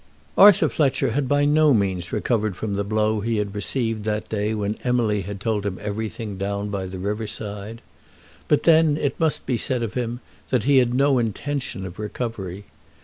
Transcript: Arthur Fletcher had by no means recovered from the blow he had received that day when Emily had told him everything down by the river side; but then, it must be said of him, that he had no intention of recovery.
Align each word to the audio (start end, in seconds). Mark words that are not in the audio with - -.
Arthur 0.35 0.67
Fletcher 0.67 1.11
had 1.11 1.27
by 1.27 1.45
no 1.45 1.75
means 1.75 2.11
recovered 2.11 2.55
from 2.55 2.73
the 2.73 2.83
blow 2.83 3.19
he 3.19 3.37
had 3.37 3.53
received 3.53 4.03
that 4.03 4.27
day 4.29 4.51
when 4.55 4.79
Emily 4.83 5.21
had 5.21 5.39
told 5.39 5.63
him 5.63 5.77
everything 5.79 6.37
down 6.37 6.69
by 6.69 6.85
the 6.85 6.97
river 6.97 7.27
side; 7.27 7.83
but 8.47 8.63
then, 8.63 8.97
it 8.97 9.19
must 9.19 9.45
be 9.45 9.57
said 9.57 9.83
of 9.83 9.93
him, 9.93 10.19
that 10.49 10.63
he 10.63 10.77
had 10.77 10.95
no 10.95 11.19
intention 11.19 11.85
of 11.85 11.99
recovery. 11.99 12.63